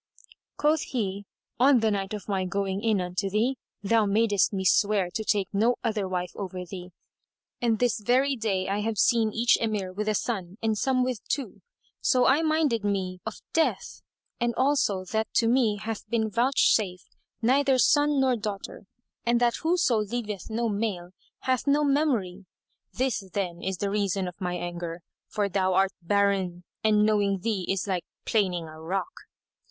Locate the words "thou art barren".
25.47-26.63